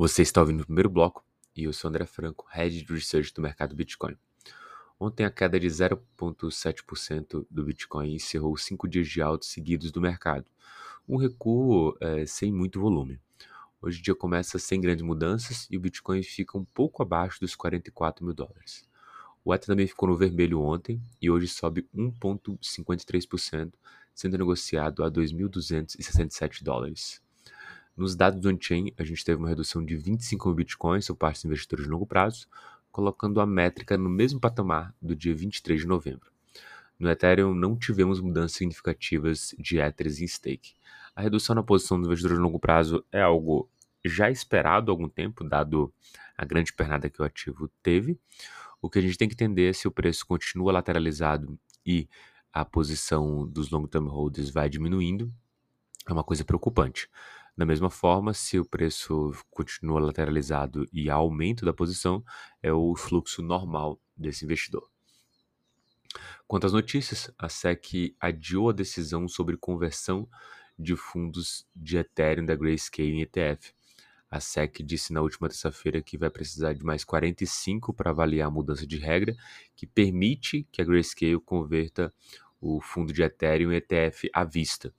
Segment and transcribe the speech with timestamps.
[0.00, 1.22] Você está ouvindo o primeiro bloco
[1.54, 4.16] e eu sou André Franco, Head de Research do mercado Bitcoin.
[4.98, 10.46] Ontem a queda de 0,7% do Bitcoin encerrou cinco dias de altos seguidos do mercado,
[11.06, 13.20] um recuo é, sem muito volume.
[13.82, 17.54] Hoje o dia começa sem grandes mudanças e o Bitcoin fica um pouco abaixo dos
[17.54, 18.88] 44 mil dólares.
[19.44, 23.74] O Ether também ficou no vermelho ontem e hoje sobe 1,53%,
[24.14, 27.20] sendo negociado a 2.267 dólares.
[28.00, 31.36] Nos dados do on-chain, a gente teve uma redução de 25 mil bitcoins por parte
[31.36, 32.46] dos investidores de longo prazo,
[32.90, 36.32] colocando a métrica no mesmo patamar do dia 23 de novembro.
[36.98, 40.72] No Ethereum, não tivemos mudanças significativas de Ethers em stake.
[41.14, 43.68] A redução na posição dos investidores de longo prazo é algo
[44.02, 45.92] já esperado há algum tempo, dado
[46.38, 48.18] a grande pernada que o ativo teve.
[48.80, 52.08] O que a gente tem que entender é se o preço continua lateralizado e
[52.50, 55.30] a posição dos long-term holders vai diminuindo,
[56.08, 57.10] é uma coisa preocupante.
[57.60, 62.24] Da mesma forma, se o preço continua lateralizado e há aumento da posição,
[62.62, 64.88] é o fluxo normal desse investidor.
[66.48, 70.26] Quanto às notícias, a SEC adiou a decisão sobre conversão
[70.78, 73.74] de fundos de Ethereum da Grayscale em ETF.
[74.30, 78.50] A SEC disse na última terça-feira que vai precisar de mais 45 para avaliar a
[78.50, 79.36] mudança de regra
[79.76, 82.10] que permite que a Grayscale converta
[82.58, 84.94] o fundo de Ethereum em ETF à vista.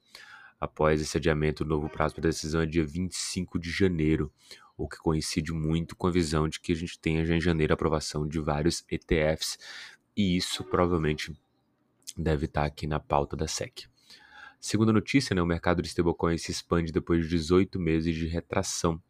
[0.62, 4.31] Após esse adiamento, o novo prazo para decisão é dia 25 de janeiro,
[4.78, 7.73] o que coincide muito com a visão de que a gente tenha já em janeiro
[7.73, 9.58] a aprovação de vários ETFs,
[10.16, 11.36] e isso provavelmente
[12.16, 13.88] deve estar aqui na pauta da SEC.
[14.59, 19.02] Segunda notícia, né, o mercado de stablecoins se expande depois de 18 meses de retração,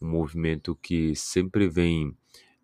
[0.00, 2.16] um movimento que sempre vem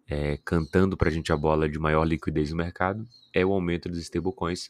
[0.07, 3.91] é, cantando para a gente a bola de maior liquidez no mercado, é o aumento
[3.91, 4.69] dos stablecoins.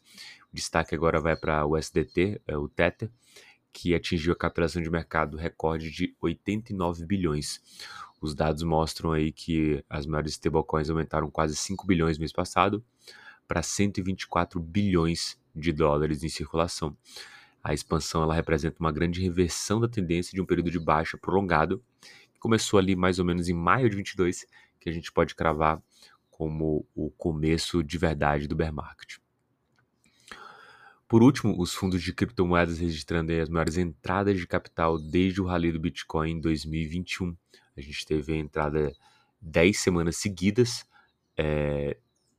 [0.52, 3.08] O destaque agora vai para o SDT, é, o Tether,
[3.72, 7.60] que atingiu a capitalização de mercado recorde de 89 bilhões.
[8.20, 12.84] Os dados mostram aí que as maiores stablecoins aumentaram quase 5 bilhões no mês passado
[13.48, 16.96] para 124 bilhões de dólares em circulação.
[17.62, 21.82] A expansão ela representa uma grande reversão da tendência de um período de baixa prolongado,
[22.32, 24.46] que começou ali mais ou menos em maio de 22,
[24.80, 25.80] que a gente pode cravar
[26.30, 29.21] como o começo de verdade do bear market.
[31.12, 35.70] Por último, os fundos de criptomoedas registrando as maiores entradas de capital desde o rally
[35.70, 37.36] do Bitcoin em 2021.
[37.76, 38.90] A gente teve a entrada
[39.38, 40.86] 10 semanas seguidas
[41.36, 41.98] é,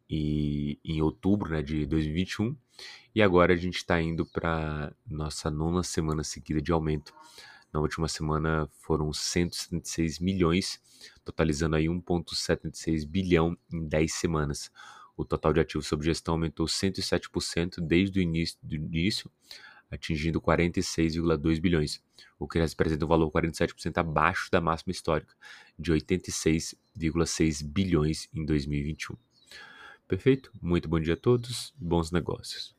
[0.09, 2.57] e, em outubro né, de 2021
[3.13, 7.13] e agora a gente está indo para nossa nona semana seguida de aumento.
[7.71, 10.81] Na última semana foram 176 milhões,
[11.23, 14.71] totalizando aí 1,76 bilhão em 10 semanas.
[15.15, 19.31] O total de ativos sob gestão aumentou 107% desde o início, do início
[19.93, 22.03] atingindo 46,2 bilhões,
[22.39, 25.33] o que representa um valor 47% abaixo da máxima histórica
[25.77, 29.15] de 86,6 bilhões em 2021.
[30.07, 30.51] Perfeito?
[30.61, 32.71] Muito bom dia a todos, bons negócios.